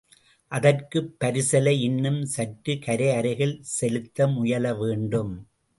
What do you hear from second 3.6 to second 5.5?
செலுத்த முயல வேண்டும்.